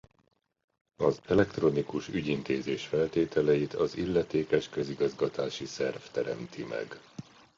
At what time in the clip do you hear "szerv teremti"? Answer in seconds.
5.65-6.63